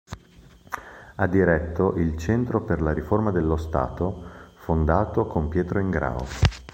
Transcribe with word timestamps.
Ha 1.17 1.27
diretto 1.27 1.93
il 1.93 2.17
Centro 2.17 2.63
per 2.63 2.81
la 2.81 2.91
Riforma 2.91 3.29
dello 3.29 3.55
Stato, 3.55 4.23
fondato 4.55 5.27
con 5.27 5.47
Pietro 5.47 5.77
Ingrao. 5.77 6.25